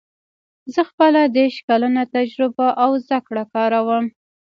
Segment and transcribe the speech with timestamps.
[0.73, 4.05] زه خپله دېرش کلنه تجربه او زده کړه کاروم